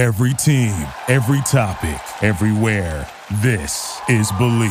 [0.00, 0.72] Every team,
[1.08, 3.06] every topic, everywhere.
[3.42, 4.70] This is Believe.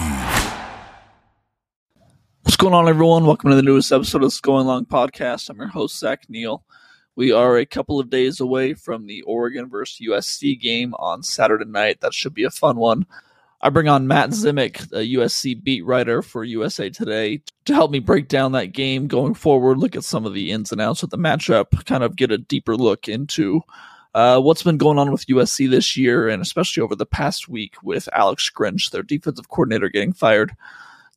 [2.41, 3.27] What's going on, everyone?
[3.27, 5.51] Welcome to the newest episode of the Going Long podcast.
[5.51, 6.63] I'm your host, Zach Neel.
[7.15, 11.65] We are a couple of days away from the Oregon versus USC game on Saturday
[11.65, 12.01] night.
[12.01, 13.05] That should be a fun one.
[13.61, 17.99] I bring on Matt Zemek, a USC beat writer for USA Today, to help me
[17.99, 21.11] break down that game going forward, look at some of the ins and outs of
[21.11, 23.61] the matchup, kind of get a deeper look into
[24.13, 27.75] uh, what's been going on with USC this year, and especially over the past week
[27.83, 30.55] with Alex Grinch, their defensive coordinator, getting fired.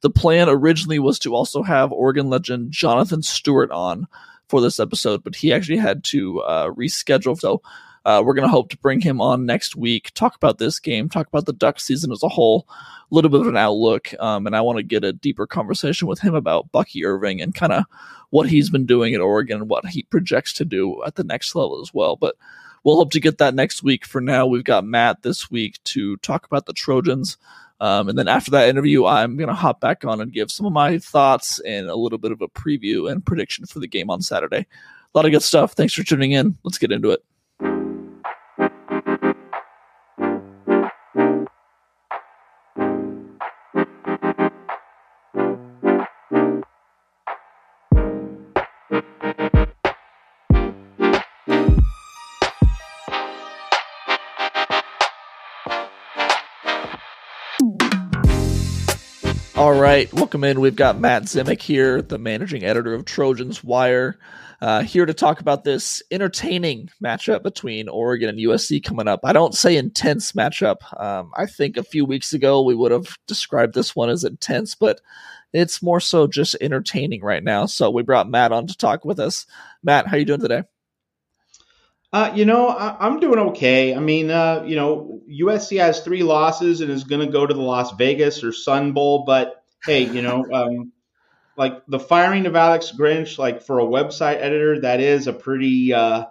[0.03, 4.09] The plan originally was to also have Oregon legend Jonathan Stewart on
[4.49, 7.39] for this episode, but he actually had to uh, reschedule.
[7.39, 7.63] So
[8.05, 11.09] uh, we're going to hope to bring him on next week, talk about this game,
[11.09, 14.47] talk about the Duck season as a whole, a little bit of an outlook, um,
[14.47, 17.73] and I want to get a deeper conversation with him about Bucky Irving and kind
[17.73, 17.85] of
[18.31, 21.55] what he's been doing at Oregon and what he projects to do at the next
[21.55, 22.17] level as well.
[22.17, 22.37] But
[22.83, 24.07] we'll hope to get that next week.
[24.07, 27.37] For now, we've got Matt this week to talk about the Trojans.
[27.81, 30.67] Um, and then after that interview, I'm going to hop back on and give some
[30.67, 34.09] of my thoughts and a little bit of a preview and prediction for the game
[34.09, 34.67] on Saturday.
[35.15, 35.73] A lot of good stuff.
[35.73, 36.57] Thanks for tuning in.
[36.63, 37.25] Let's get into it.
[59.63, 60.61] All right, welcome in.
[60.61, 64.19] We've got Matt Zemek here, the managing editor of Trojans Wire,
[64.61, 69.21] uh, here to talk about this entertaining matchup between Oregon and USC coming up.
[69.23, 70.79] I don't say intense matchup.
[71.01, 74.75] Um, I think a few weeks ago we would have described this one as intense,
[74.75, 75.01] but
[75.53, 77.67] it's more so just entertaining right now.
[77.67, 79.47] So we brought Matt on to talk with us.
[79.81, 80.65] Matt, how you doing today?
[82.13, 83.95] Uh, you know, I, am doing okay.
[83.95, 87.55] I mean, uh, you know, USC has three losses and is going to go to
[87.55, 89.25] the Las Vegas or Sun Bowl.
[89.25, 90.93] But hey, you know, um,
[91.57, 95.95] like the firing of Alex Grinch, like for a website editor, that is a pretty
[95.95, 96.27] uh,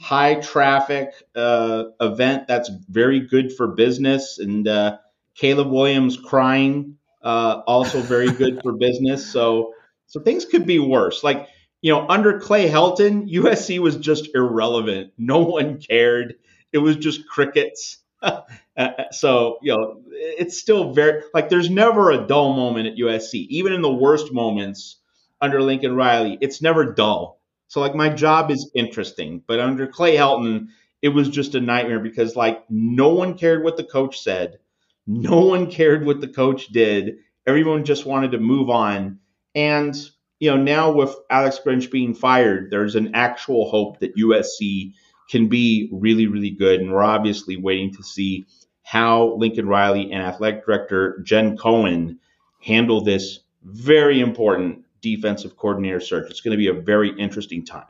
[0.00, 2.46] high traffic uh, event.
[2.48, 4.38] That's very good for business.
[4.38, 4.98] And uh,
[5.34, 9.30] Caleb Williams crying, uh, also very good for business.
[9.30, 9.74] So,
[10.06, 11.22] so things could be worse.
[11.22, 11.48] Like
[11.86, 15.12] you know, under Clay Helton, USC was just irrelevant.
[15.18, 16.34] No one cared.
[16.72, 17.98] It was just crickets.
[18.78, 23.46] Uh, so, you know, it's still very, like, there's never a dull moment at USC.
[23.48, 24.96] Even in the worst moments
[25.40, 27.40] under Lincoln Riley, it's never dull.
[27.68, 29.42] So, like, my job is interesting.
[29.46, 30.66] But under Clay Helton,
[31.00, 34.58] it was just a nightmare because, like, no one cared what the coach said.
[35.06, 37.16] No one cared what the coach did.
[37.46, 39.20] Everyone just wanted to move on.
[39.54, 39.96] And
[40.38, 44.92] you know, now with Alex Grinch being fired, there's an actual hope that USC
[45.30, 46.80] can be really, really good.
[46.80, 48.46] And we're obviously waiting to see
[48.82, 52.20] how Lincoln Riley and athletic director Jen Cohen
[52.62, 56.30] handle this very important defensive coordinator search.
[56.30, 57.86] It's going to be a very interesting time.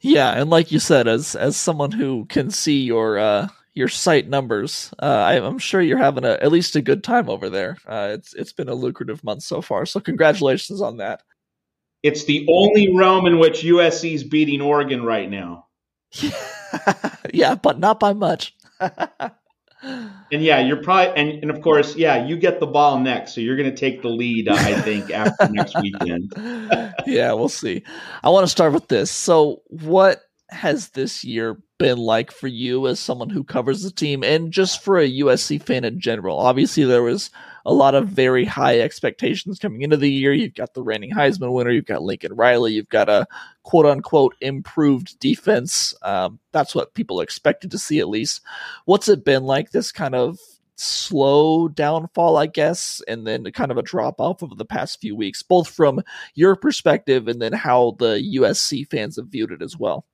[0.00, 4.28] Yeah, and like you said, as as someone who can see your uh, your site
[4.28, 7.78] numbers, uh, I, am sure you're having a, at least a good time over there.
[7.86, 11.22] Uh, it's it's been a lucrative month so far, so congratulations on that.
[12.02, 15.66] It's the only realm in which USC is beating Oregon right now.
[17.32, 18.54] yeah, but not by much.
[18.80, 19.32] and
[20.30, 23.56] yeah, you're probably and, and of course, yeah, you get the ball next, so you're
[23.56, 24.48] going to take the lead.
[24.48, 26.32] I think after next weekend.
[27.06, 27.84] yeah, we'll see.
[28.22, 29.10] I want to start with this.
[29.10, 34.22] So, what has this year been like for you as someone who covers the team
[34.22, 36.38] and just for a USC fan in general?
[36.38, 37.30] Obviously, there was
[37.64, 40.32] a lot of very high expectations coming into the year.
[40.32, 43.26] You've got the reigning Heisman winner, you've got Lincoln Riley, you've got a
[43.62, 45.94] quote unquote improved defense.
[46.02, 48.40] Um, that's what people expected to see at least.
[48.84, 50.38] What's it been like this kind of
[50.76, 55.14] slow downfall, I guess, and then kind of a drop off over the past few
[55.14, 56.02] weeks, both from
[56.34, 60.04] your perspective and then how the USC fans have viewed it as well?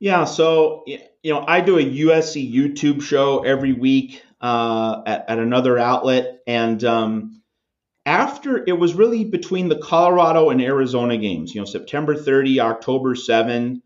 [0.00, 5.38] Yeah, so you know, I do a USC YouTube show every week uh, at, at,
[5.38, 6.40] another outlet.
[6.46, 7.42] And um,
[8.06, 13.14] after it was really between the Colorado and Arizona games, you know, September 30, October
[13.14, 13.82] 7,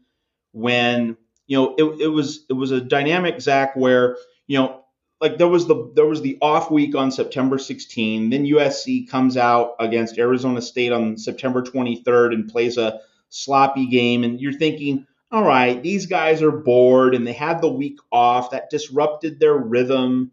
[0.53, 1.17] when
[1.47, 4.17] you know it, it was it was a dynamic Zach where
[4.47, 4.85] you know
[5.21, 8.31] like there was the there was the off week on September 16.
[8.31, 13.01] Then USC comes out against Arizona State on September 23rd and plays a
[13.31, 17.73] sloppy game, and you're thinking all right, these guys are bored and they had the
[17.73, 18.51] week off.
[18.51, 20.31] That disrupted their rhythm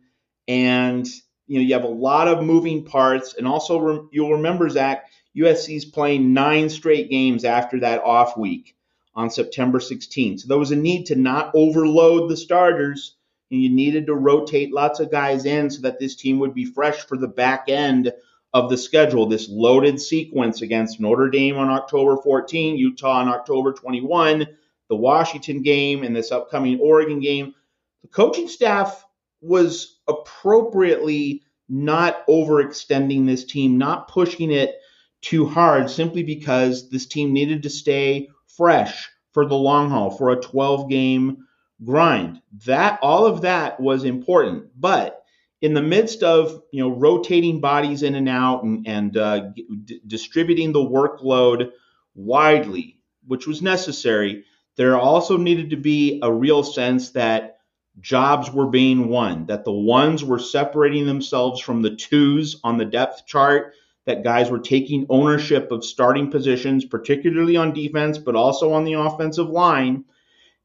[0.50, 1.08] and
[1.46, 3.36] you know you have a lot of moving parts.
[3.36, 5.06] And also you'll remember Zach,
[5.38, 8.76] USC's playing nine straight games after that off week
[9.16, 10.42] on September 16th.
[10.42, 13.16] So there was a need to not overload the starters,
[13.52, 16.66] and you needed to rotate lots of guys in so that this team would be
[16.66, 18.12] fresh for the back end
[18.52, 19.28] of the schedule.
[19.28, 24.48] This loaded sequence against Notre Dame on October 14, Utah on October 21,
[24.88, 27.54] the Washington game, and this upcoming Oregon game.
[28.02, 29.06] The coaching staff
[29.42, 34.76] was appropriately not overextending this team, not pushing it
[35.22, 40.32] too hard simply because this team needed to stay fresh for the long haul, for
[40.32, 41.46] a 12 game
[41.84, 42.42] grind.
[42.66, 45.24] That all of that was important, but
[45.62, 49.40] in the midst of you know rotating bodies in and out and, and uh,
[49.86, 51.72] d- distributing the workload
[52.16, 52.98] widely,
[53.28, 54.46] which was necessary,
[54.78, 57.59] there also needed to be a real sense that
[58.02, 62.86] jobs were being won, that the ones were separating themselves from the twos on the
[62.86, 63.74] depth chart,
[64.06, 68.94] that guys were taking ownership of starting positions, particularly on defense, but also on the
[68.94, 70.06] offensive line.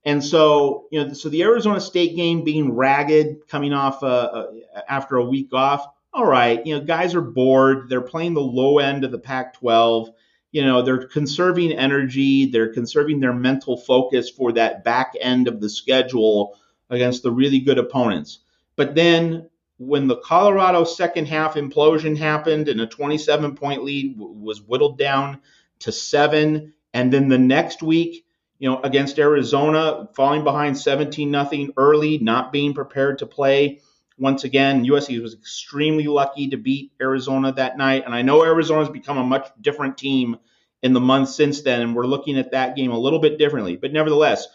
[0.05, 4.47] And so, you know, so the Arizona State game being ragged, coming off uh, uh,
[4.89, 5.87] after a week off.
[6.13, 7.89] All right, you know, guys are bored.
[7.89, 10.11] They're playing the low end of the Pac-12.
[10.53, 12.47] You know, they're conserving energy.
[12.47, 16.57] They're conserving their mental focus for that back end of the schedule
[16.91, 18.41] against the really good opponents.
[18.77, 19.49] But then
[19.79, 24.99] when the Colorado second half implosion happened and a 27 point lead w- was whittled
[24.99, 25.41] down
[25.81, 28.25] to seven, and then the next week,
[28.59, 33.81] you know, against Arizona, falling behind 17 nothing early, not being prepared to play.
[34.17, 38.89] Once again, USC was extremely lucky to beat Arizona that night, and I know Arizona's
[38.89, 40.39] become a much different team
[40.83, 43.75] in the months since then, and we're looking at that game a little bit differently.
[43.77, 44.47] But nevertheless,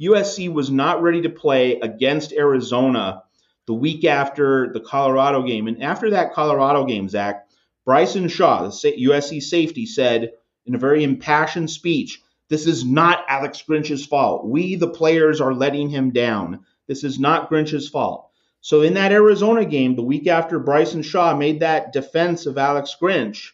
[0.00, 3.22] USC was not ready to play against Arizona
[3.66, 5.66] the week after the Colorado game.
[5.66, 7.48] And after that Colorado game, Zach,
[7.84, 10.32] Bryson Shaw, the USC safety, said
[10.66, 14.46] in a very impassioned speech, This is not Alex Grinch's fault.
[14.46, 16.64] We, the players, are letting him down.
[16.86, 18.30] This is not Grinch's fault.
[18.60, 22.96] So in that Arizona game, the week after Bryson Shaw made that defense of Alex
[23.00, 23.52] Grinch,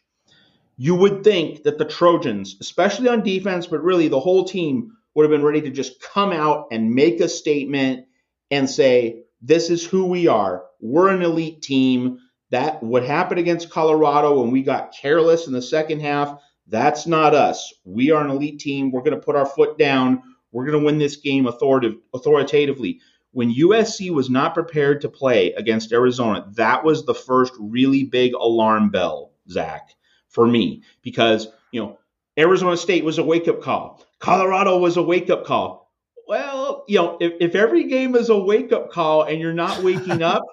[0.76, 5.24] you would think that the Trojans, especially on defense, but really the whole team, would
[5.24, 8.06] have been ready to just come out and make a statement
[8.50, 10.64] and say, this is who we are.
[10.80, 12.18] We're an elite team.
[12.50, 16.38] That what happened against Colorado when we got careless in the second half,
[16.68, 17.72] that's not us.
[17.84, 18.90] We are an elite team.
[18.90, 20.22] We're going to put our foot down.
[20.52, 23.00] We're going to win this game authoritative, authoritatively.
[23.32, 28.34] When USC was not prepared to play against Arizona, that was the first really big
[28.34, 29.88] alarm bell, Zach,
[30.28, 31.98] for me, because, you know,
[32.38, 34.04] Arizona State was a wake up call.
[34.22, 35.92] Colorado was a wake up call.
[36.28, 39.82] Well, you know, if, if every game is a wake up call and you're not
[39.82, 40.44] waking up,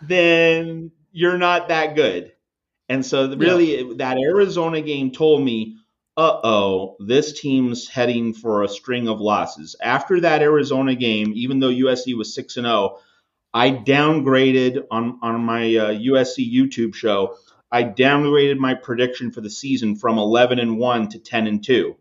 [0.00, 2.32] then you're not that good.
[2.88, 3.94] And so, really, yeah.
[3.98, 5.76] that Arizona game told me,
[6.16, 9.76] uh oh, this team's heading for a string of losses.
[9.82, 12.98] After that Arizona game, even though USC was 6 and 0,
[13.52, 17.36] I downgraded on, on my uh, USC YouTube show.
[17.70, 21.96] I downgraded my prediction for the season from 11 and 1 to 10 and 2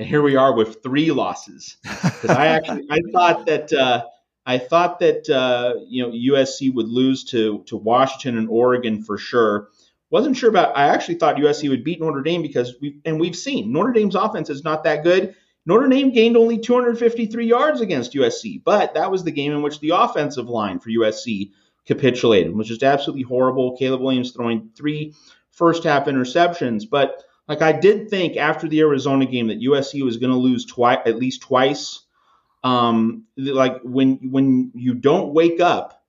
[0.00, 1.76] and here we are with three losses.
[2.02, 4.04] Because I actually I thought that uh,
[4.46, 9.16] I thought that uh, you know USC would lose to to Washington and Oregon for
[9.18, 9.68] sure.
[10.10, 10.76] Wasn't sure about.
[10.76, 14.14] I actually thought USC would beat Notre Dame because we and we've seen Notre Dame's
[14.14, 15.34] offense is not that good.
[15.66, 19.80] Notre Dame gained only 253 yards against USC, but that was the game in which
[19.80, 21.52] the offensive line for USC
[21.86, 23.76] capitulated, which is absolutely horrible.
[23.76, 25.14] Caleb Williams throwing three
[25.50, 30.18] first half interceptions, but like I did think after the Arizona game that USC was
[30.18, 32.02] going to lose twice, at least twice.
[32.62, 36.00] Um, like when when you don't wake up,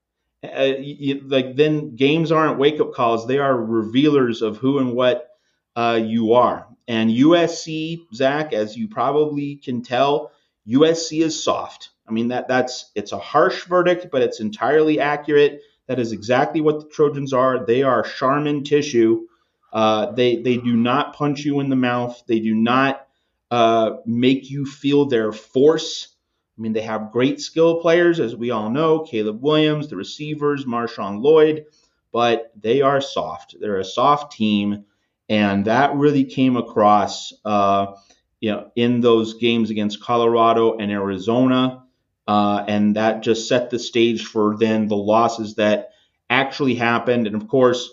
[0.44, 4.94] uh, you, like then games aren't wake up calls; they are revealers of who and
[4.94, 5.32] what
[5.76, 6.68] uh, you are.
[6.88, 10.32] And USC, Zach, as you probably can tell,
[10.68, 11.90] USC is soft.
[12.08, 15.62] I mean that that's it's a harsh verdict, but it's entirely accurate.
[15.88, 17.66] That is exactly what the Trojans are.
[17.66, 19.26] They are Charmin tissue
[19.72, 22.22] uh, they they do not punch you in the mouth.
[22.28, 23.08] They do not
[23.50, 26.16] uh, make you feel their force.
[26.58, 30.66] I mean, they have great skill players, as we all know, Caleb Williams, the receivers,
[30.66, 31.66] Marshawn Lloyd,
[32.12, 33.56] but they are soft.
[33.60, 34.86] They're a soft team,
[35.30, 37.94] and that really came across, uh,
[38.40, 41.84] you know, in those games against Colorado and Arizona,
[42.28, 45.90] uh, and that just set the stage for then the losses that
[46.30, 47.28] actually happened.
[47.28, 47.90] And of course,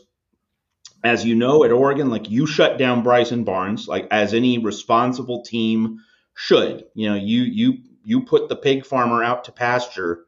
[1.05, 5.43] as you know, at Oregon, like you shut down Bryson Barnes, like as any responsible
[5.43, 6.01] team
[6.35, 6.85] should.
[6.95, 7.75] You know, you you
[8.05, 10.25] you put the pig farmer out to pasture,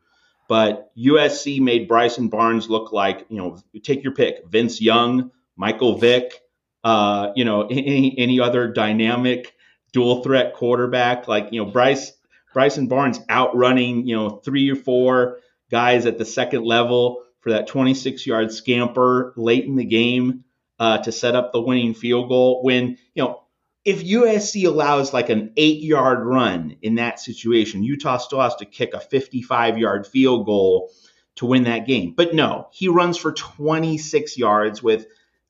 [0.49, 5.99] but USC made Bryson Barnes look like you know, take your pick, Vince Young, Michael
[5.99, 6.41] Vick,
[6.85, 9.55] uh, you know, any any other dynamic
[9.93, 11.27] dual threat quarterback.
[11.27, 12.13] Like you know, Bryce
[12.53, 15.39] Bryson Barnes outrunning you know three or four
[15.71, 20.45] guys at the second level for that 26 yard scamper late in the game
[20.81, 22.63] uh, to set up the winning field goal.
[22.65, 23.43] When you know
[23.85, 28.65] if USC allows like an eight yard run in that situation, Utah still has to
[28.65, 30.91] kick a 55 yard field goal
[31.37, 32.15] to win that game.
[32.17, 35.07] But no, he runs for 26 yards with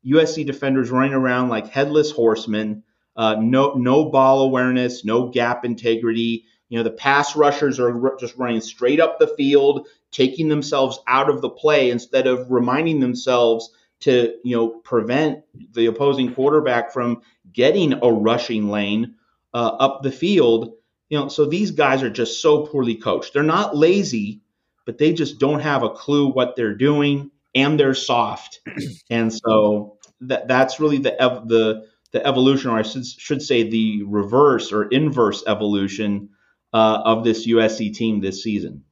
[0.07, 2.83] USC defenders running around like headless horsemen.
[3.17, 6.45] Uh, no, no ball awareness, no gap integrity.
[6.69, 11.29] You know, the pass rushers are just running straight up the field, taking themselves out
[11.29, 13.71] of the play instead of reminding themselves
[14.01, 19.17] to, you know, prevent the opposing quarterback from getting a rushing lane
[19.55, 20.73] uh, up the field.
[21.09, 23.35] You know, so these guys are just so poorly coached.
[23.35, 24.41] They're not lazy,
[24.87, 28.61] but they just don't have a clue what they're doing, and they're soft.
[29.11, 33.69] and so that that's really the ev- the the evolution, or I should, should say
[33.69, 36.31] the reverse or inverse evolution
[36.73, 38.85] uh, of this USC team this season.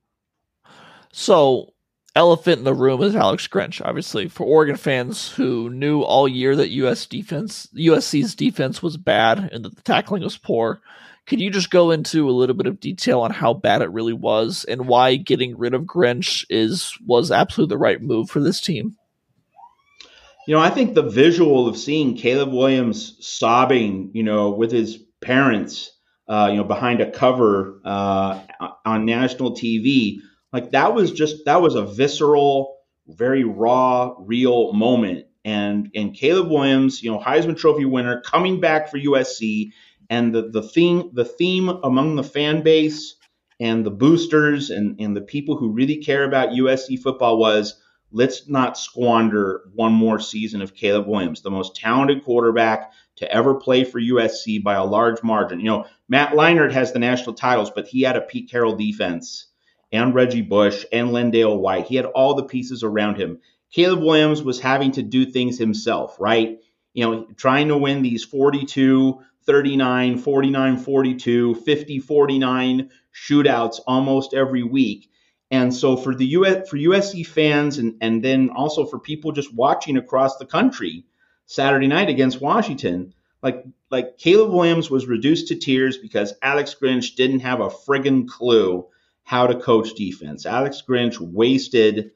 [1.12, 1.73] So,
[2.19, 3.81] elephant in the room is Alex Grinch.
[3.83, 9.51] Obviously, for Oregon fans who knew all year that US defense, USC's defense was bad
[9.53, 10.81] and that the tackling was poor,
[11.27, 14.13] could you just go into a little bit of detail on how bad it really
[14.13, 18.61] was and why getting rid of Grinch is was absolutely the right move for this
[18.61, 18.97] team?
[20.49, 24.99] You know, I think the visual of seeing Caleb Williams sobbing, you know, with his
[25.21, 25.93] parents,
[26.27, 28.41] uh, you know, behind a cover uh,
[28.85, 30.19] on national TV,
[30.52, 35.26] like that was just that was a visceral, very raw, real moment.
[35.45, 39.73] And and Caleb Williams, you know, Heisman Trophy winner, coming back for USC
[40.11, 43.17] and the, the theme the theme among the fan base
[43.61, 48.49] and the boosters and, and the people who really care about USC football was let's
[48.49, 53.85] not squander one more season of Caleb Williams, the most talented quarterback to ever play
[53.85, 55.61] for USC by a large margin.
[55.61, 59.48] You know, Matt Leinart has the national titles, but he had a Pete Carroll defense
[59.92, 61.87] and Reggie Bush and LenDale White.
[61.87, 63.40] He had all the pieces around him.
[63.73, 66.59] Caleb Williams was having to do things himself, right?
[66.95, 74.62] You know, trying to win these 42 39, 49, 42, 50, 49 shootouts almost every
[74.62, 75.11] week.
[75.50, 79.54] And so for the US, for USC fans and, and then also for people just
[79.54, 81.07] watching across the country
[81.47, 87.14] Saturday night against Washington, like like Caleb Williams was reduced to tears because Alex Grinch
[87.14, 88.87] didn't have a friggin' clue
[89.29, 90.47] how to coach defense.
[90.47, 92.13] Alex Grinch wasted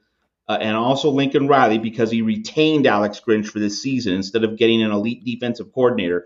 [0.48, 4.56] uh, and also Lincoln Riley because he retained Alex Grinch for this season instead of
[4.56, 6.24] getting an elite defensive coordinator.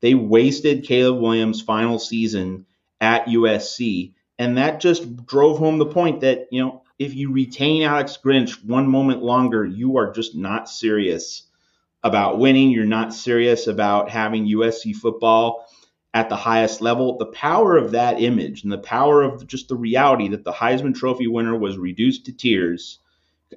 [0.00, 2.66] They wasted Caleb Williams' final season
[3.00, 4.12] at USC.
[4.38, 8.64] And that just drove home the point that, you know, if you retain Alex Grinch
[8.64, 11.42] one moment longer, you are just not serious
[12.04, 12.70] about winning.
[12.70, 15.67] You're not serious about having USC football
[16.14, 17.18] at the highest level.
[17.18, 20.94] The power of that image and the power of just the reality that the Heisman
[20.94, 22.98] Trophy winner was reduced to tears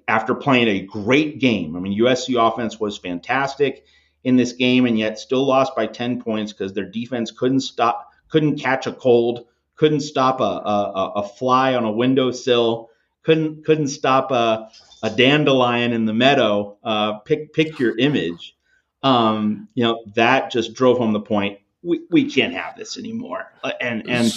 [0.08, 1.76] after playing a great game.
[1.76, 3.86] I mean, USC offense was fantastic
[4.24, 8.12] in this game and yet still lost by 10 points because their defense couldn't stop,
[8.30, 12.90] couldn't catch a cold, couldn't stop a, a, a fly on a windowsill,
[13.24, 14.70] couldn't couldn't stop a,
[15.04, 16.78] a dandelion in the meadow.
[16.84, 18.56] Uh, pick pick your image.
[19.04, 21.60] Um, you know that just drove home the point.
[21.84, 23.52] We, we can't have this anymore.
[23.64, 24.32] Uh, and and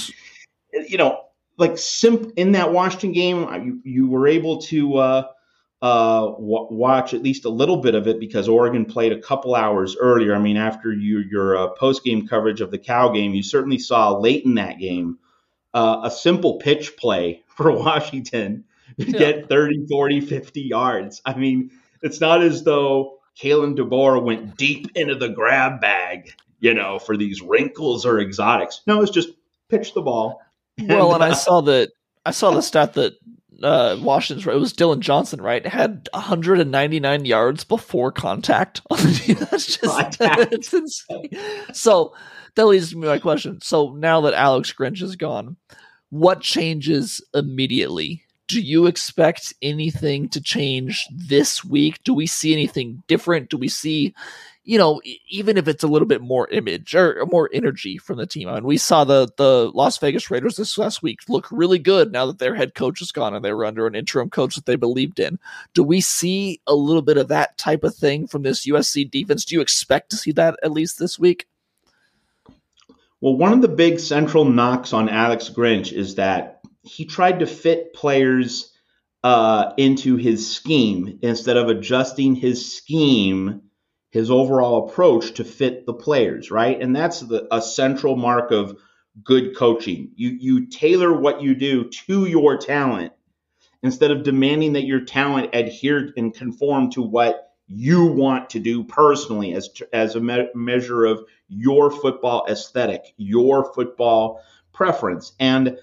[0.88, 1.24] you know
[1.56, 5.28] like simp in that Washington game, you, you were able to uh,
[5.82, 9.54] uh, w- watch at least a little bit of it because Oregon played a couple
[9.54, 10.34] hours earlier.
[10.34, 13.78] I mean, after you, your uh, post game coverage of the Cal game, you certainly
[13.78, 15.18] saw late in that game
[15.74, 18.64] uh, a simple pitch play for Washington
[18.98, 19.18] to yeah.
[19.18, 21.20] get 30, 40, 50 yards.
[21.24, 21.70] I mean,
[22.02, 26.32] it's not as though Kalen DeBoer went deep into the grab bag,
[26.64, 28.80] you know, for these wrinkles or exotics.
[28.86, 29.28] No, it's just
[29.68, 30.40] pitch the ball.
[30.76, 31.92] Well, and, and I uh, saw that
[32.26, 33.12] I saw the stat that
[33.62, 35.64] uh, Washington's it was Dillon Johnson, right?
[35.64, 39.36] Had 199 yards before contact on the team.
[39.52, 41.28] That's just that's insane.
[41.72, 42.12] So
[42.56, 43.60] that leads me to my question.
[43.60, 45.58] So now that Alex Grinch is gone,
[46.10, 48.24] what changes immediately?
[48.48, 52.02] Do you expect anything to change this week?
[52.02, 53.48] Do we see anything different?
[53.48, 54.12] Do we see
[54.64, 58.26] you know, even if it's a little bit more image or more energy from the
[58.26, 58.48] team.
[58.48, 62.10] I mean, we saw the the Las Vegas Raiders this last week look really good
[62.10, 64.64] now that their head coach is gone and they were under an interim coach that
[64.64, 65.38] they believed in.
[65.74, 69.44] Do we see a little bit of that type of thing from this USC defense?
[69.44, 71.46] Do you expect to see that at least this week?
[73.20, 77.46] Well, one of the big central knocks on Alex Grinch is that he tried to
[77.46, 78.72] fit players
[79.22, 83.62] uh, into his scheme instead of adjusting his scheme
[84.14, 86.80] his overall approach to fit the players, right?
[86.80, 88.78] And that's the, a central mark of
[89.24, 90.12] good coaching.
[90.14, 93.12] You you tailor what you do to your talent
[93.82, 98.84] instead of demanding that your talent adhere and conform to what you want to do
[98.84, 104.40] personally as as a me- measure of your football aesthetic, your football
[104.72, 105.32] preference.
[105.40, 105.76] And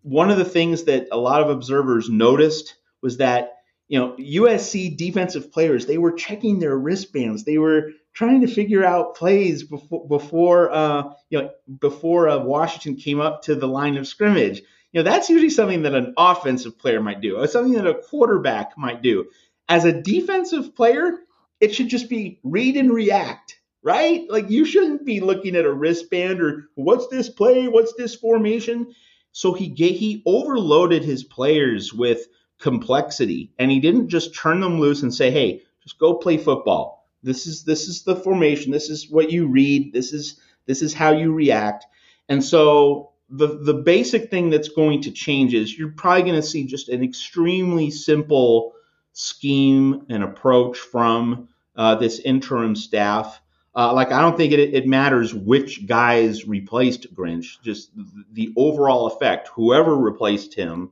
[0.00, 3.55] one of the things that a lot of observers noticed was that
[3.88, 7.44] you know, USC defensive players, they were checking their wristbands.
[7.44, 11.50] They were trying to figure out plays before, before uh, you know,
[11.80, 14.62] before uh, Washington came up to the line of scrimmage.
[14.92, 17.40] You know, that's usually something that an offensive player might do.
[17.40, 19.26] It's something that a quarterback might do.
[19.68, 21.18] As a defensive player,
[21.60, 24.24] it should just be read and react, right?
[24.28, 28.94] Like you shouldn't be looking at a wristband or what's this play, what's this formation.
[29.32, 32.26] So he he overloaded his players with
[32.58, 33.52] complexity.
[33.58, 37.08] And he didn't just turn them loose and say hey just go play football.
[37.22, 38.72] This is this is the formation.
[38.72, 39.92] This is what you read.
[39.92, 41.86] This is this is how you react.
[42.28, 46.46] And so the the basic thing that's going to change is you're probably going to
[46.46, 48.72] see just an extremely simple
[49.12, 53.40] scheme and approach from uh, this interim staff.
[53.74, 57.90] Uh, like I don't think it, it matters which guys replaced Grinch, just
[58.32, 59.48] the overall effect.
[59.54, 60.90] Whoever replaced him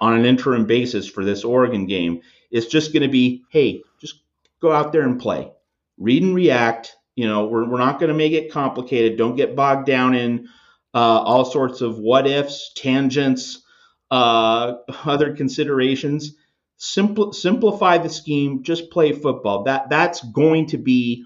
[0.00, 4.22] on an interim basis for this Oregon game is just going to be, hey, just
[4.60, 5.52] go out there and play,
[5.98, 6.96] read and react.
[7.16, 9.18] You know, we're, we're not going to make it complicated.
[9.18, 10.48] Don't get bogged down in
[10.94, 13.62] uh, all sorts of what ifs, tangents,
[14.10, 16.34] uh, other considerations.
[16.76, 18.62] Simple, simplify the scheme.
[18.62, 19.64] Just play football.
[19.64, 21.24] That that's going to be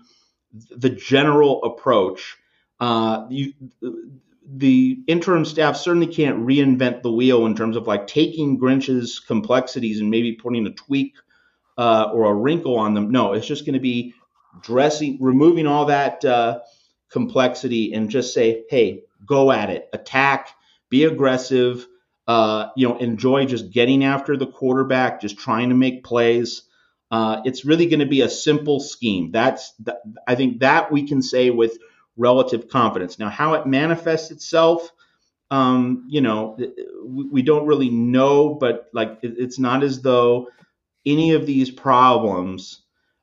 [0.70, 2.36] the general approach.
[2.80, 3.52] Uh, you,
[4.46, 10.00] the interim staff certainly can't reinvent the wheel in terms of like taking Grinch's complexities
[10.00, 11.14] and maybe putting a tweak
[11.78, 13.10] uh, or a wrinkle on them.
[13.10, 14.14] No, it's just going to be
[14.60, 16.60] dressing, removing all that uh,
[17.10, 20.50] complexity and just say, hey, go at it, attack,
[20.90, 21.86] be aggressive.
[22.26, 26.62] Uh, you know, enjoy just getting after the quarterback, just trying to make plays.
[27.10, 29.30] Uh, it's really going to be a simple scheme.
[29.30, 29.74] That's,
[30.26, 31.76] I think that we can say with
[32.16, 33.18] relative confidence.
[33.18, 34.92] Now, how it manifests itself,
[35.50, 36.58] um, you know,
[37.04, 40.48] we, don't really know, but like it's not as though
[41.04, 42.80] any of these problems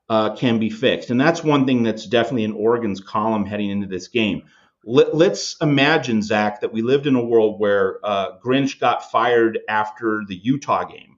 [0.10, 1.10] uh, can be fixed.
[1.10, 4.44] And that's one thing that's definitely in Oregon's column heading into this game.
[4.84, 9.60] Let, us imagine, Zach, that we lived in a world where uh, Grinch got fired
[9.70, 11.18] after the Utah game,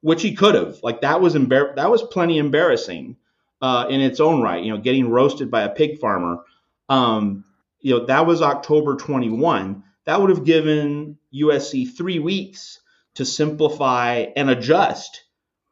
[0.00, 0.78] which he could have.
[0.82, 3.16] Like that was embar- that was plenty embarrassing
[3.60, 4.62] uh, in its own right.
[4.62, 6.38] You know, getting roasted by a pig farmer
[6.88, 7.44] um,
[7.80, 9.82] you know, that was October 21.
[10.04, 12.80] That would have given USC three weeks
[13.14, 15.24] to simplify and adjust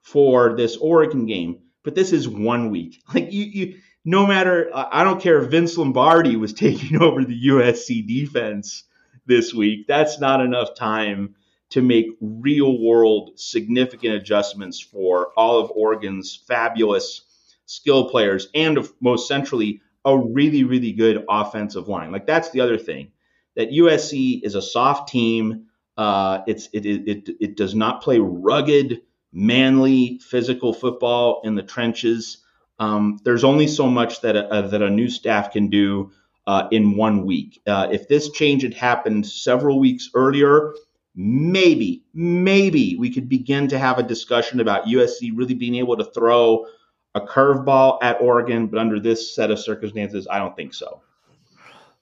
[0.02, 1.60] for this Oregon game.
[1.82, 3.02] But this is one week.
[3.14, 3.74] Like you, you
[4.04, 8.84] no matter, I don't care if Vince Lombardi was taking over the USC defense
[9.26, 9.86] this week.
[9.86, 11.36] That's not enough time
[11.70, 17.22] to make real world significant adjustments for all of Oregon's fabulous
[17.66, 22.12] skill players and most centrally a really, really good offensive line.
[22.12, 23.12] Like that's the other thing
[23.56, 25.66] that USC is a soft team.
[25.96, 32.38] Uh, it's it, it it does not play rugged, manly, physical football in the trenches.
[32.78, 36.10] Um, there's only so much that a, that a new staff can do
[36.46, 37.60] uh, in one week.
[37.66, 40.74] Uh, if this change had happened several weeks earlier,
[41.14, 46.04] maybe maybe we could begin to have a discussion about USC really being able to
[46.04, 46.66] throw
[47.14, 51.00] a curveball at Oregon, but under this set of circumstances, I don't think so.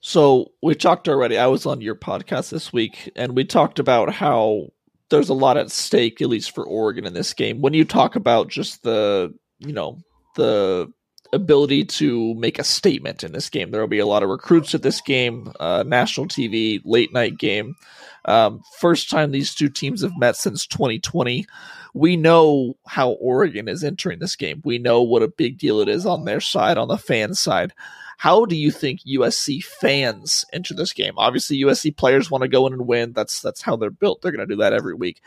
[0.01, 1.39] So we talked already.
[1.39, 4.73] I was on your podcast this week, and we talked about how
[5.11, 7.61] there's a lot at stake, at least for Oregon in this game.
[7.61, 9.99] When you talk about just the, you know,
[10.35, 10.93] the
[11.33, 14.75] ability to make a statement in this game, there will be a lot of recruits
[14.75, 17.77] at this game, uh, national TV, late night game.
[18.25, 21.47] Um, first time these two teams have met since 2020.
[21.95, 24.63] We know how Oregon is entering this game.
[24.65, 27.73] We know what a big deal it is on their side, on the fan side.
[28.19, 31.15] How do you think USC fans enter this game?
[31.17, 33.13] Obviously, USC players want to go in and win.
[33.13, 34.23] That's that's how they're built.
[34.23, 35.21] They're going to do that every week.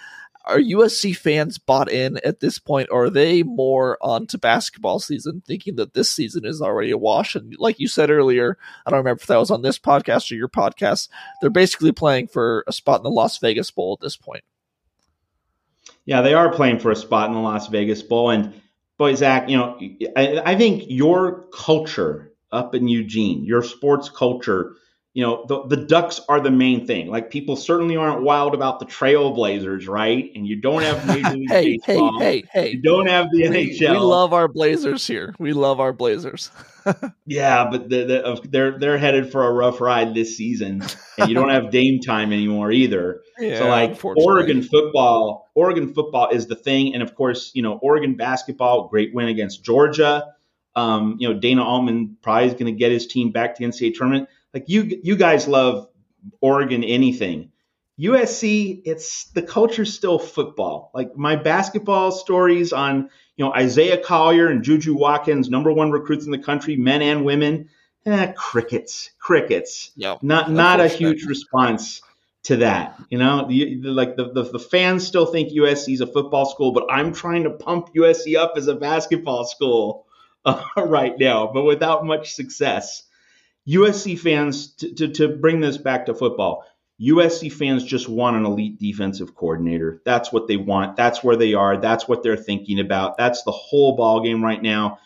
[0.46, 5.42] Are USC fans bought in at this point, or are they more onto basketball season,
[5.46, 7.36] thinking that this season is already a wash?
[7.36, 10.36] And like you said earlier, I don't remember if that was on this podcast or
[10.36, 11.10] your podcast.
[11.42, 14.44] They're basically playing for a spot in the Las Vegas Bowl at this point.
[16.06, 18.30] Yeah, they are playing for a spot in the Las Vegas Bowl.
[18.30, 18.54] And
[18.98, 19.80] boy, Zach, you know,
[20.16, 24.76] I, I think your culture up in Eugene, your sports culture
[25.16, 27.08] you know, the, the Ducks are the main thing.
[27.08, 30.30] Like people certainly aren't wild about the Trailblazers, right?
[30.36, 32.20] And you don't have Major League hey, Baseball.
[32.20, 32.70] Hey, hey, hey.
[32.72, 33.92] You don't have the we, NHL.
[33.92, 35.34] We love our Blazers here.
[35.40, 36.52] We love our Blazers.
[37.26, 40.84] yeah, but they're, they're they're headed for a rough ride this season,
[41.18, 43.22] and you don't have Dame time anymore either.
[43.40, 47.80] Yeah, so like Oregon football, Oregon football is the thing, and of course, you know
[47.82, 50.34] Oregon basketball, great win against Georgia.
[50.76, 53.72] Um, you know Dana Altman probably is going to get his team back to the
[53.72, 54.28] NCAA tournament.
[54.56, 55.90] Like you, you guys love
[56.42, 57.52] Oregon anything.
[58.00, 60.92] USC, it's the culture's still football.
[60.94, 66.26] Like my basketball stories on, you know, Isaiah Collier and Juju Watkins, number one recruits
[66.26, 67.70] in the country, men and women.
[68.06, 69.92] Eh, crickets, crickets.
[69.96, 72.02] Yeah, not not a huge response
[72.44, 73.02] to that.
[73.10, 76.46] You know, the, the, like the, the the fans still think USC is a football
[76.46, 80.06] school, but I'm trying to pump USC up as a basketball school
[80.46, 83.04] uh, right now, but without much success.
[83.68, 86.66] USC fans, to, to, bring this back to football,
[87.02, 90.02] USC fans just want an elite defensive coordinator.
[90.06, 90.96] That's what they want.
[90.96, 91.78] That's where they are.
[91.78, 93.18] That's what they're thinking about.
[93.18, 95.00] That's the whole ball game right now.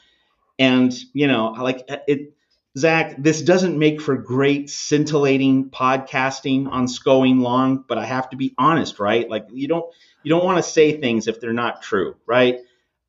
[0.59, 2.33] And you know, like uh, it,
[2.77, 8.37] Zach, this doesn't make for great scintillating podcasting on Going Long, but I have to
[8.37, 9.27] be honest, right?
[9.27, 9.85] Like you don't
[10.21, 12.59] you don't want to say things if they're not true, right?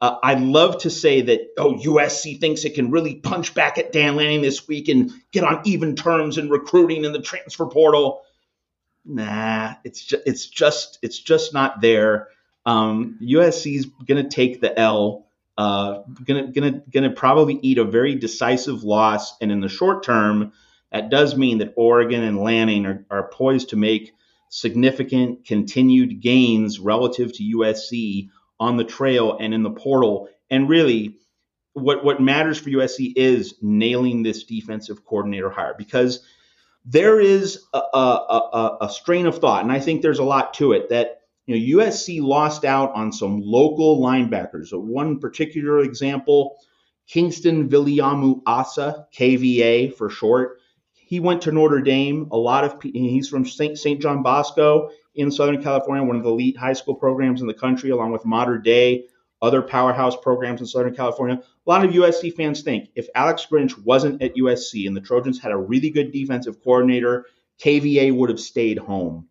[0.00, 3.92] Uh, I'd love to say that, oh, USC thinks it can really punch back at
[3.92, 8.22] Dan Lanning this week and get on even terms in recruiting in the transfer portal.
[9.04, 12.28] Nah, it's just it's just it's just not there.
[12.64, 15.26] Um, USC's gonna take the L.
[15.56, 20.52] Uh, gonna gonna gonna probably eat a very decisive loss, and in the short term,
[20.92, 24.12] that does mean that Oregon and Lanning are, are poised to make
[24.48, 28.28] significant continued gains relative to USC
[28.60, 30.28] on the trail and in the portal.
[30.50, 31.16] And really,
[31.72, 36.24] what what matters for USC is nailing this defensive coordinator hire because
[36.84, 40.54] there is a, a, a, a, strain of thought, and I think there's a lot
[40.54, 44.72] to it that you know USC lost out on some local linebackers.
[44.72, 46.56] One particular example,
[47.06, 50.58] Kingston Viliamu Asa, KVA for short.
[50.92, 52.28] He went to Notre Dame.
[52.30, 53.44] A lot of he's from.
[53.44, 54.00] St.
[54.00, 57.90] John Bosco in Southern California, one of the elite high school programs in the country,
[57.90, 59.06] along with Mater Dei
[59.42, 61.36] other powerhouse programs in Southern California.
[61.66, 65.40] A lot of USC fans think if Alex Grinch wasn't at USC and the Trojans
[65.40, 67.26] had a really good defensive coordinator,
[67.62, 69.28] KVA would have stayed home.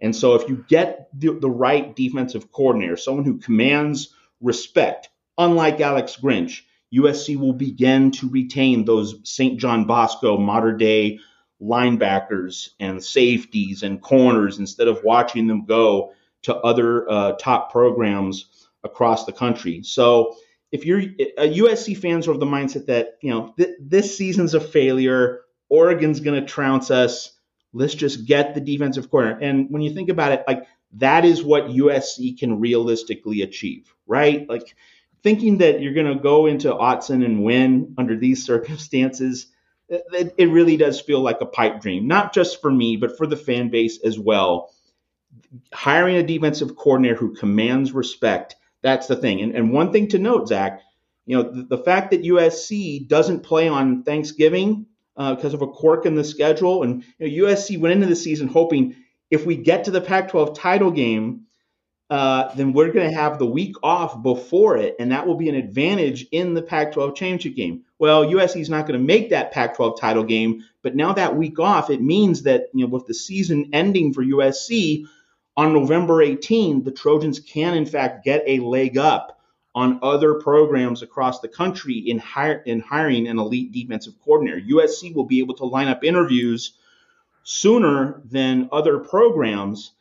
[0.00, 5.80] And so if you get the, the right defensive coordinator, someone who commands respect, unlike
[5.80, 6.62] Alex Grinch,
[6.94, 9.58] USC will begin to retain those St.
[9.58, 11.18] John Bosco, Mater Dei
[11.62, 18.68] linebackers and safeties and corners instead of watching them go to other uh, top programs
[18.84, 19.82] across the country.
[19.82, 20.36] So
[20.70, 24.54] if you're uh, USC fans are of the mindset that you know th- this season's
[24.54, 27.32] a failure, Oregon's going to trounce us.
[27.72, 29.38] Let's just get the defensive corner.
[29.40, 34.48] And when you think about it, like that is what USC can realistically achieve, right?
[34.48, 34.74] Like
[35.22, 39.48] thinking that you're going to go into Autzen and win under these circumstances
[39.88, 43.26] it, it really does feel like a pipe dream, not just for me, but for
[43.26, 44.72] the fan base as well.
[45.72, 49.40] Hiring a defensive coordinator who commands respect, that's the thing.
[49.40, 50.82] And, and one thing to note, Zach,
[51.26, 55.66] you know, the, the fact that USC doesn't play on Thanksgiving uh, because of a
[55.66, 58.96] quirk in the schedule, and you know, USC went into the season hoping
[59.30, 61.46] if we get to the Pac 12 title game,
[62.10, 65.48] uh, then we're going to have the week off before it, and that will be
[65.48, 67.82] an advantage in the Pac 12 championship game.
[67.98, 71.36] Well, USC is not going to make that Pac 12 title game, but now that
[71.36, 75.04] week off, it means that, you know, with the season ending for USC
[75.56, 79.38] on November 18, the Trojans can, in fact, get a leg up
[79.74, 84.60] on other programs across the country in, hire, in hiring an elite defensive coordinator.
[84.60, 86.72] USC will be able to line up interviews
[87.42, 89.92] sooner than other programs.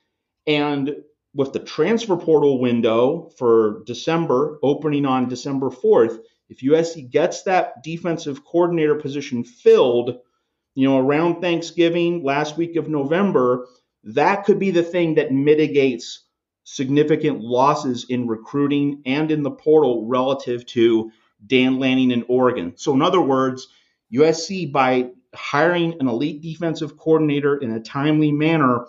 [0.46, 1.04] And
[1.38, 6.18] with the transfer portal window for December opening on December 4th,
[6.50, 10.18] if USC gets that defensive coordinator position filled,
[10.74, 13.68] you know, around Thanksgiving, last week of November,
[14.04, 16.24] that could be the thing that mitigates
[16.64, 21.12] significant losses in recruiting and in the portal relative to
[21.46, 22.74] Dan Lanning in Oregon.
[22.78, 23.68] So, in other words,
[24.12, 28.88] USC, by hiring an elite defensive coordinator in a timely manner,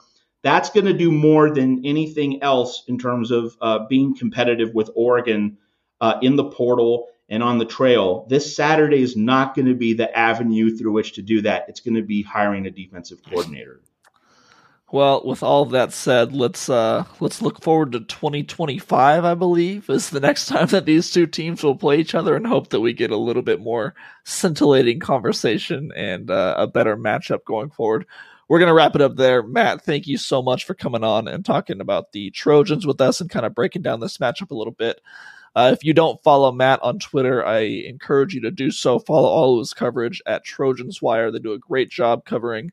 [0.48, 4.88] that's going to do more than anything else in terms of uh, being competitive with
[4.94, 5.58] Oregon
[6.00, 8.26] uh, in the portal and on the trail.
[8.30, 11.66] This Saturday is not going to be the avenue through which to do that.
[11.68, 13.82] It's going to be hiring a defensive coordinator.
[14.90, 19.26] Well, with all that said, let's uh, let's look forward to 2025.
[19.26, 22.46] I believe is the next time that these two teams will play each other, and
[22.46, 27.44] hope that we get a little bit more scintillating conversation and uh, a better matchup
[27.44, 28.06] going forward.
[28.48, 29.82] We're gonna wrap it up there, Matt.
[29.82, 33.28] Thank you so much for coming on and talking about the Trojans with us and
[33.28, 35.02] kind of breaking down this matchup a little bit.
[35.54, 38.98] Uh, if you don't follow Matt on Twitter, I encourage you to do so.
[39.00, 41.30] Follow all of his coverage at Trojans Wire.
[41.30, 42.72] They do a great job covering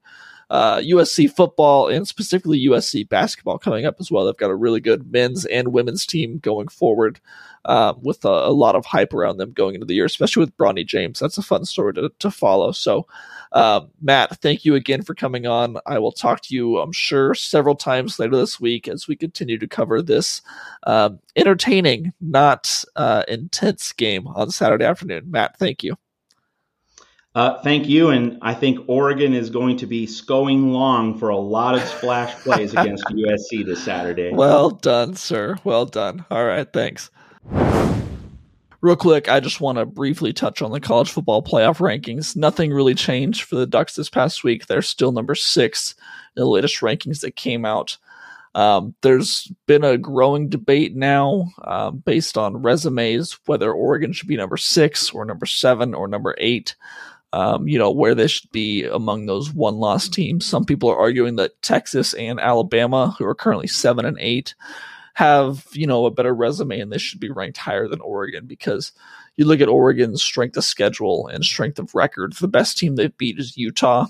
[0.50, 4.26] uh, USC football and specifically USC basketball coming up as well.
[4.26, 7.20] They've got a really good men's and women's team going forward
[7.66, 10.56] um, with a, a, lot of hype around them going into the year, especially with
[10.56, 11.20] Bronny James.
[11.20, 12.72] That's a fun story to, to follow.
[12.72, 13.08] So,
[13.54, 15.78] um, Matt, thank you again for coming on.
[15.86, 19.58] I will talk to you, I'm sure, several times later this week as we continue
[19.58, 20.42] to cover this
[20.84, 25.32] um, entertaining, not uh, intense game on Saturday afternoon.
[25.32, 25.98] Matt, thank you.
[27.36, 31.38] Uh, thank you, and I think Oregon is going to be going long for a
[31.38, 34.32] lot of splash plays against USC this Saturday.
[34.32, 35.58] Well done, sir.
[35.66, 36.26] Well done.
[36.32, 37.12] All right, thanks.
[38.80, 42.38] Real quick, I just want to briefly touch on the college football playoff rankings.
[42.38, 44.68] Nothing really changed for the Ducks this past week.
[44.68, 45.96] They're still number six
[46.38, 47.98] in the latest rankings that came out.
[48.54, 54.38] Um, there's been a growing debate now um, based on resumes whether Oregon should be
[54.38, 56.76] number six or number seven or number eight
[57.36, 60.46] um, you know, where they should be among those one loss teams.
[60.46, 64.56] Some people are arguing that Texas and Alabama, who are currently seven and eight,
[65.16, 68.94] have, you know, a better resume and they should be ranked higher than Oregon because
[69.36, 72.32] you look at Oregon's strength of schedule and strength of record.
[72.40, 74.06] The best team they've beat is Utah.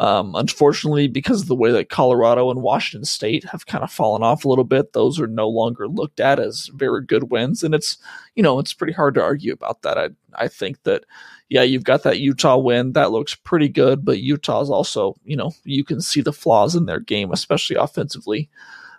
[0.00, 4.22] Um, unfortunately, because of the way that Colorado and Washington State have kind of fallen
[4.22, 7.74] off a little bit, those are no longer looked at as very good wins, and
[7.74, 7.98] it's
[8.34, 9.98] you know it's pretty hard to argue about that.
[9.98, 11.04] I I think that
[11.50, 15.52] yeah, you've got that Utah win that looks pretty good, but Utah's also you know
[15.64, 18.48] you can see the flaws in their game, especially offensively.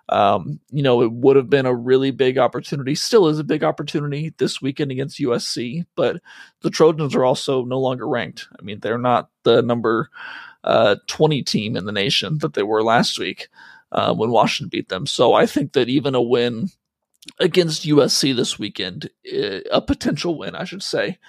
[0.09, 3.63] Um, you know, it would have been a really big opportunity, still is a big
[3.63, 6.21] opportunity this weekend against USC, but
[6.61, 8.49] the Trojans are also no longer ranked.
[8.59, 10.09] I mean, they're not the number
[10.63, 13.49] uh, 20 team in the nation that they were last week
[13.91, 15.05] uh, when Washington beat them.
[15.05, 16.69] So I think that even a win
[17.39, 21.19] against USC this weekend, uh, a potential win, I should say,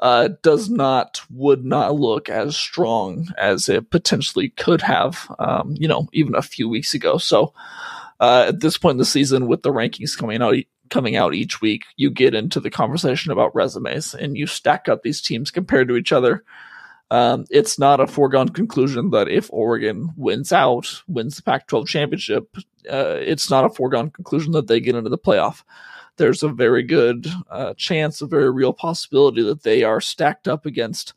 [0.00, 5.86] uh, does not would not look as strong as it potentially could have, um, you
[5.86, 7.16] know, even a few weeks ago.
[7.16, 7.54] So
[8.20, 10.56] uh, at this point in the season, with the rankings coming out
[10.90, 15.02] coming out each week, you get into the conversation about resumes and you stack up
[15.02, 16.44] these teams compared to each other.
[17.10, 21.86] Um, it's not a foregone conclusion that if Oregon wins out, wins the Pac 12
[21.86, 22.56] championship,
[22.90, 25.62] uh, it's not a foregone conclusion that they get into the playoff.
[26.16, 30.64] There's a very good uh, chance, a very real possibility that they are stacked up
[30.64, 31.12] against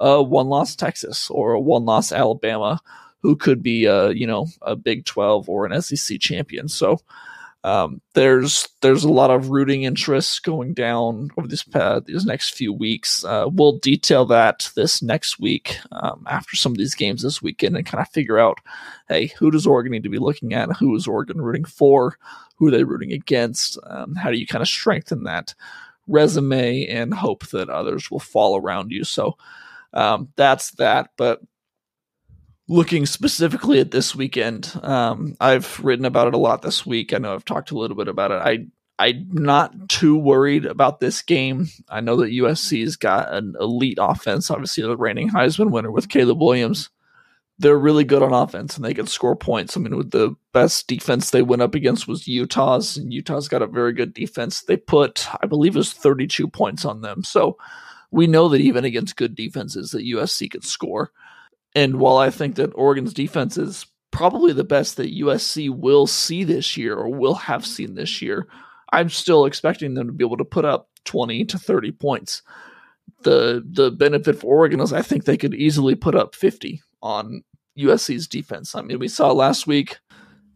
[0.00, 2.80] a one loss Texas or a one loss Alabama,
[3.20, 6.68] who could be, a, you know, a Big 12 or an SEC champion.
[6.68, 7.00] So,
[7.64, 12.54] um, there's there's a lot of rooting interests going down over this uh, these next
[12.54, 13.24] few weeks.
[13.24, 17.76] Uh, we'll detail that this next week um, after some of these games this weekend
[17.76, 18.58] and kind of figure out,
[19.08, 20.76] hey, who does Oregon need to be looking at?
[20.76, 22.16] Who is Oregon rooting for?
[22.56, 23.78] Who are they rooting against?
[23.84, 25.54] Um, how do you kind of strengthen that
[26.06, 29.02] resume and hope that others will fall around you?
[29.02, 29.36] So
[29.92, 31.10] um, that's that.
[31.16, 31.40] But
[32.68, 37.12] looking specifically at this weekend, um, I've written about it a lot this week.
[37.12, 38.34] I know I've talked a little bit about it.
[38.34, 38.66] I
[39.00, 41.68] I'm not too worried about this game.
[41.88, 44.50] I know that USC's got an elite offense.
[44.50, 46.90] Obviously, the reigning Heisman winner with Caleb Williams.
[47.60, 49.76] They're really good on offense and they can score points.
[49.76, 53.62] I mean, with the best defense they went up against was Utah's, and Utah's got
[53.62, 54.62] a very good defense.
[54.62, 57.24] They put, I believe, it was 32 points on them.
[57.24, 57.56] So
[58.12, 61.10] we know that even against good defenses, that USC can score.
[61.78, 66.42] And while I think that Oregon's defense is probably the best that USC will see
[66.42, 68.48] this year or will have seen this year,
[68.92, 72.42] I'm still expecting them to be able to put up 20 to 30 points.
[73.22, 77.44] The the benefit for Oregon is I think they could easily put up 50 on
[77.78, 78.74] USC's defense.
[78.74, 79.98] I mean, we saw last week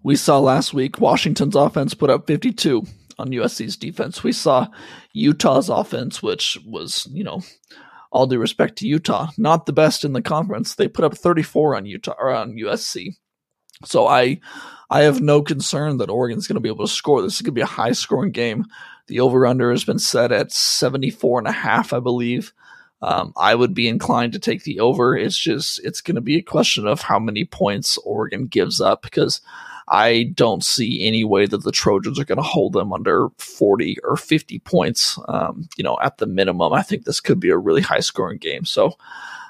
[0.02, 2.82] we saw last week Washington's offense put up 52
[3.16, 4.24] on USC's defense.
[4.24, 4.66] We saw
[5.12, 7.42] Utah's offense which was, you know,
[8.12, 10.74] all due respect to Utah, not the best in the conference.
[10.74, 13.16] They put up 34 on Utah or on USC.
[13.84, 14.38] So I
[14.90, 17.22] I have no concern that Oregon's going to be able to score.
[17.22, 18.66] This is going to be a high scoring game.
[19.08, 22.52] The over under has been set at 74 and a half, I believe.
[23.00, 25.16] Um, I would be inclined to take the over.
[25.16, 29.02] It's just it's going to be a question of how many points Oregon gives up
[29.02, 29.40] because
[29.88, 33.98] I don't see any way that the Trojans are going to hold them under 40
[34.04, 35.18] or 50 points.
[35.28, 38.38] Um, you know, at the minimum, I think this could be a really high scoring
[38.38, 38.64] game.
[38.64, 38.96] So,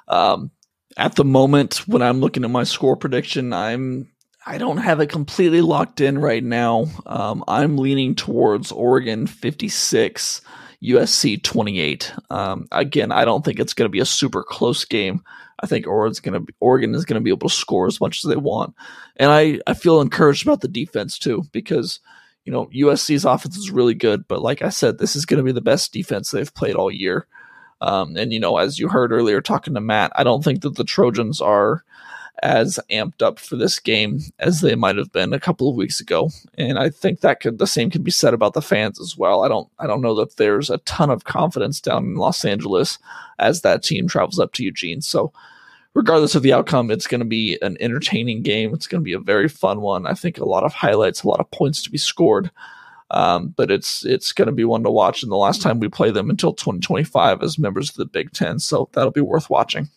[0.09, 0.51] um,
[0.97, 4.09] at the moment, when I'm looking at my score prediction, I'm
[4.45, 6.87] I don't have it completely locked in right now.
[7.07, 10.41] Um, I'm leaning towards Oregon 56,
[10.83, 12.13] USC 28.
[12.31, 15.23] Um, again, I don't think it's going to be a super close game.
[15.63, 18.01] I think Oregon's going to be, Oregon is going to be able to score as
[18.01, 18.75] much as they want,
[19.17, 22.01] and I I feel encouraged about the defense too because
[22.45, 25.45] you know USC's offense is really good, but like I said, this is going to
[25.45, 27.27] be the best defense they've played all year.
[27.81, 30.77] Um, and you know, as you heard earlier talking to Matt, I don't think that
[30.77, 31.85] the Trojans are
[32.43, 36.01] as amped up for this game as they might have been a couple of weeks
[36.01, 36.31] ago.
[36.57, 39.45] And I think that could the same can be said about the fans as well.
[39.45, 42.99] I don't I don't know that there's a ton of confidence down in Los Angeles
[43.39, 45.03] as that team travels up to Eugene.
[45.03, 45.33] So
[45.95, 48.75] regardless of the outcome, it's going to be an entertaining game.
[48.75, 50.07] It's going to be a very fun one.
[50.07, 52.51] I think a lot of highlights, a lot of points to be scored.
[53.11, 55.23] Um, but it's it's going to be one to watch.
[55.23, 58.59] And the last time we play them until 2025 as members of the Big Ten,
[58.59, 59.91] so that'll be worth watching.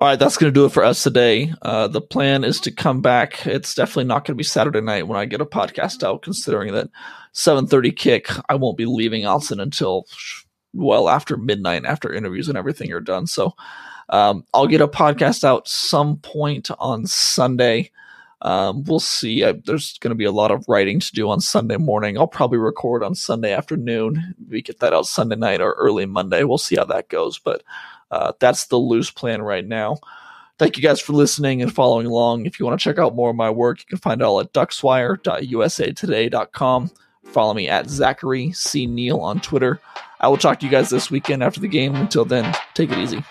[0.00, 1.52] All right, that's going to do it for us today.
[1.60, 3.46] Uh, the plan is to come back.
[3.46, 6.72] It's definitely not going to be Saturday night when I get a podcast out, considering
[6.72, 6.88] that
[7.34, 8.30] 7:30 kick.
[8.48, 10.06] I won't be leaving Autzen until
[10.72, 13.26] well after midnight, after interviews and everything are done.
[13.26, 13.54] So
[14.08, 17.90] um, I'll get a podcast out some point on Sunday.
[18.40, 19.44] Um, we'll see.
[19.44, 22.16] I, there's going to be a lot of writing to do on Sunday morning.
[22.16, 24.34] I'll probably record on Sunday afternoon.
[24.48, 26.44] We get that out Sunday night or early Monday.
[26.44, 27.38] We'll see how that goes.
[27.38, 27.62] But
[28.10, 29.96] uh, that's the loose plan right now.
[30.58, 32.44] Thank you guys for listening and following along.
[32.44, 34.40] If you want to check out more of my work, you can find it all
[34.40, 36.90] at duckswire.usatoday.com.
[37.24, 38.86] Follow me at Zachary C.
[38.86, 39.80] Neel on Twitter.
[40.20, 41.94] I will talk to you guys this weekend after the game.
[41.94, 43.24] Until then, take it easy.